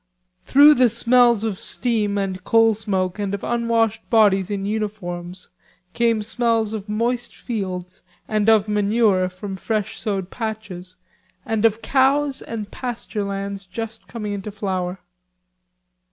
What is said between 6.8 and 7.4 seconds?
moist